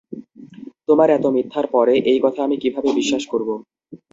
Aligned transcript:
তোমার 0.87 1.07
এতো 1.11 1.27
মিথ্যার 1.35 1.65
পরে, 1.75 1.93
এই 2.11 2.19
কথা 2.25 2.39
আমি 2.43 2.55
কিভাবে 2.63 2.89
বিশ্বাস 2.99 3.23
করবো? 3.31 3.53